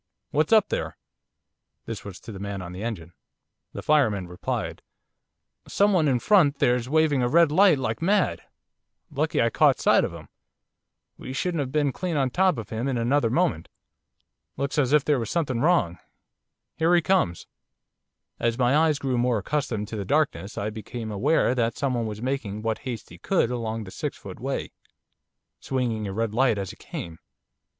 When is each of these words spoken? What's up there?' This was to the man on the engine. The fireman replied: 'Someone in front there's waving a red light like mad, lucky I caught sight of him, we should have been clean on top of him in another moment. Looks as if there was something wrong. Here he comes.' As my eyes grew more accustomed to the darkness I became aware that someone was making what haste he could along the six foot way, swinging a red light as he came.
What's 0.31 0.51
up 0.51 0.69
there?' 0.69 0.97
This 1.85 2.03
was 2.03 2.19
to 2.21 2.31
the 2.31 2.39
man 2.39 2.63
on 2.63 2.71
the 2.71 2.81
engine. 2.83 3.13
The 3.73 3.83
fireman 3.83 4.27
replied: 4.27 4.81
'Someone 5.67 6.07
in 6.07 6.17
front 6.17 6.57
there's 6.57 6.89
waving 6.89 7.21
a 7.21 7.27
red 7.29 7.51
light 7.51 7.77
like 7.77 8.01
mad, 8.01 8.41
lucky 9.11 9.39
I 9.39 9.51
caught 9.51 9.79
sight 9.79 10.03
of 10.03 10.11
him, 10.11 10.29
we 11.19 11.33
should 11.33 11.53
have 11.53 11.71
been 11.71 11.91
clean 11.91 12.17
on 12.17 12.31
top 12.31 12.57
of 12.57 12.69
him 12.71 12.87
in 12.87 12.97
another 12.97 13.29
moment. 13.29 13.69
Looks 14.57 14.79
as 14.79 14.91
if 14.91 15.05
there 15.05 15.19
was 15.19 15.29
something 15.29 15.59
wrong. 15.61 15.99
Here 16.77 16.95
he 16.95 17.01
comes.' 17.03 17.45
As 18.39 18.57
my 18.57 18.75
eyes 18.75 18.97
grew 18.97 19.19
more 19.19 19.37
accustomed 19.37 19.87
to 19.89 19.97
the 19.97 20.03
darkness 20.03 20.57
I 20.57 20.71
became 20.71 21.11
aware 21.11 21.53
that 21.53 21.77
someone 21.77 22.07
was 22.07 22.23
making 22.23 22.63
what 22.63 22.79
haste 22.89 23.09
he 23.11 23.19
could 23.19 23.51
along 23.51 23.83
the 23.83 23.91
six 23.91 24.17
foot 24.17 24.39
way, 24.39 24.71
swinging 25.59 26.07
a 26.07 26.11
red 26.11 26.33
light 26.33 26.57
as 26.57 26.71
he 26.71 26.75
came. 26.75 27.19